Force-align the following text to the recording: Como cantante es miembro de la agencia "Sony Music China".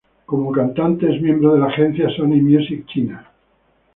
Como 0.25 0.51
cantante 0.51 1.13
es 1.15 1.21
miembro 1.21 1.53
de 1.53 1.59
la 1.59 1.67
agencia 1.67 2.09
"Sony 2.09 2.41
Music 2.41 2.87
China". 2.87 3.31